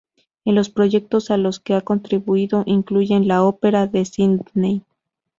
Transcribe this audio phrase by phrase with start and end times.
[0.45, 4.81] En los proyectos a los que ha contribuido incluyen la Ópera de Sídney.